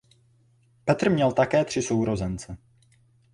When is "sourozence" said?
1.81-2.57